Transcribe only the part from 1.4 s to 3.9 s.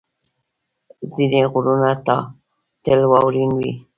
غرونه تل واورین وي.